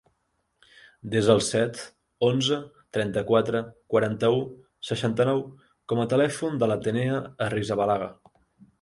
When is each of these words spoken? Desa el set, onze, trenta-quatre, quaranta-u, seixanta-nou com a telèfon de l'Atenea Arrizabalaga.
Desa 1.15 1.29
el 1.33 1.41
set, 1.47 1.81
onze, 2.29 2.57
trenta-quatre, 2.97 3.63
quaranta-u, 3.95 4.43
seixanta-nou 4.91 5.47
com 5.93 6.05
a 6.07 6.11
telèfon 6.17 6.63
de 6.65 6.73
l'Atenea 6.73 7.25
Arrizabalaga. 7.51 8.15